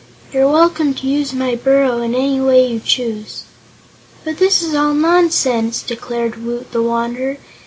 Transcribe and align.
You're 0.33 0.51
welcome 0.51 0.95
to 0.95 1.05
use 1.05 1.31
my 1.31 1.53
burrow 1.53 2.01
in 2.01 2.15
any 2.15 2.41
way 2.41 2.65
you 2.65 2.79
choose." 2.79 3.43
"But 4.25 4.39
this 4.39 4.63
is 4.63 4.73
all 4.73 4.95
nonsense!" 4.95 5.83
declared 5.83 6.43
Woot 6.43 6.71
the 6.71 6.81
Wanderer. 6.81 7.37